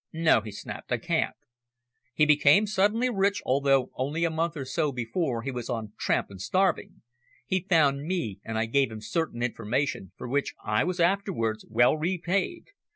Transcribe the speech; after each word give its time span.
"No," 0.11 0.41
he 0.41 0.51
snapped, 0.51 0.91
"I 0.91 0.97
can't. 0.97 1.35
He 2.15 2.25
became 2.25 2.65
suddenly 2.65 3.07
rich, 3.07 3.39
although 3.45 3.91
only 3.93 4.23
a 4.25 4.31
month 4.31 4.57
or 4.57 4.65
so 4.65 4.91
before 4.91 5.43
he 5.43 5.51
was 5.51 5.69
on 5.69 5.93
tramp 5.99 6.31
and 6.31 6.41
starving. 6.41 7.03
He 7.45 7.67
found 7.69 8.07
me 8.07 8.39
and 8.43 8.57
I 8.57 8.65
gave 8.65 8.89
him 8.91 9.01
certain 9.01 9.43
information 9.43 10.11
for 10.17 10.27
which 10.27 10.55
I 10.65 10.83
was 10.83 10.99
afterwards 10.99 11.67
well 11.69 11.95
repaid. 11.97 12.69